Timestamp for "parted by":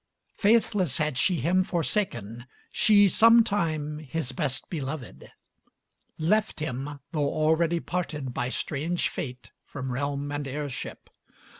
7.79-8.49